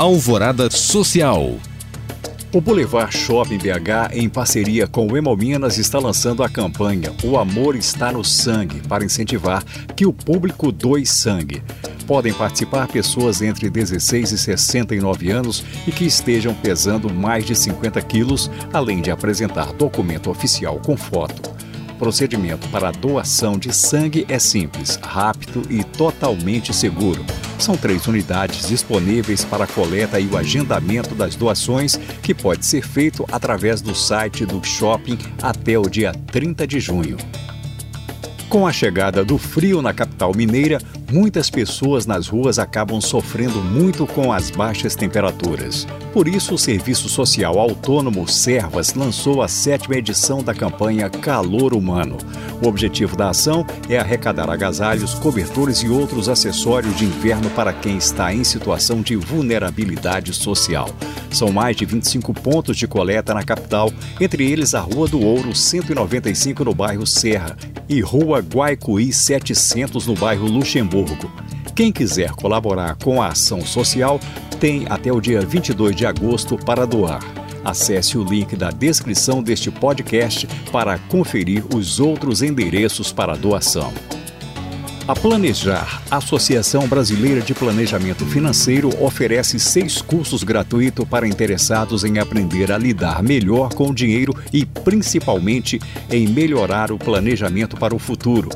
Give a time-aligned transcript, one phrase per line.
[0.00, 1.58] Alvorada Social.
[2.54, 7.76] O Boulevard Shopping BH, em parceria com o Hemominas, está lançando a campanha O Amor
[7.76, 9.62] Está no Sangue para incentivar
[9.94, 11.62] que o público doe sangue.
[12.06, 18.00] Podem participar pessoas entre 16 e 69 anos e que estejam pesando mais de 50
[18.00, 21.59] quilos, além de apresentar documento oficial com foto
[22.00, 27.22] procedimento para a doação de sangue é simples, rápido e totalmente seguro.
[27.58, 32.82] São três unidades disponíveis para a coleta e o agendamento das doações, que pode ser
[32.82, 37.18] feito através do site do shopping até o dia 30 de junho.
[38.48, 40.78] Com a chegada do frio na capital mineira,
[41.12, 45.86] muitas pessoas nas ruas acabam sofrendo muito com as baixas temperaturas.
[46.12, 52.16] Por isso, o Serviço Social Autônomo Servas lançou a sétima edição da campanha Calor Humano.
[52.62, 57.96] O objetivo da ação é arrecadar agasalhos, cobertores e outros acessórios de inverno para quem
[57.96, 60.88] está em situação de vulnerabilidade social.
[61.30, 65.54] São mais de 25 pontos de coleta na capital, entre eles a Rua do Ouro
[65.54, 67.56] 195 no bairro Serra
[67.88, 70.99] e Rua Guaicuí 700 no bairro Luxemburgo.
[71.74, 74.20] Quem quiser colaborar com a ação social
[74.58, 77.20] tem até o dia 22 de agosto para doar.
[77.64, 83.92] Acesse o link da descrição deste podcast para conferir os outros endereços para doação.
[85.10, 92.70] A Planejar, Associação Brasileira de Planejamento Financeiro, oferece seis cursos gratuitos para interessados em aprender
[92.70, 98.50] a lidar melhor com o dinheiro e, principalmente, em melhorar o planejamento para o futuro.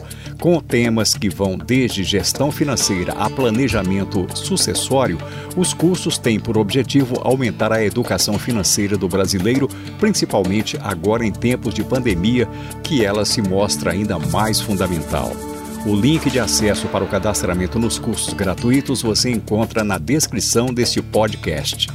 [0.44, 5.16] Com temas que vão desde gestão financeira a planejamento sucessório,
[5.56, 9.66] os cursos têm por objetivo aumentar a educação financeira do brasileiro,
[9.98, 12.46] principalmente agora em tempos de pandemia,
[12.82, 15.32] que ela se mostra ainda mais fundamental.
[15.86, 21.00] O link de acesso para o cadastramento nos cursos gratuitos você encontra na descrição deste
[21.00, 21.88] podcast.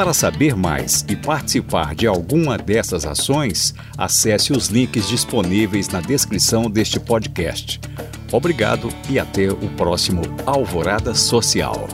[0.00, 6.70] Para saber mais e participar de alguma dessas ações, acesse os links disponíveis na descrição
[6.70, 7.78] deste podcast.
[8.32, 11.86] Obrigado e até o próximo Alvorada Social.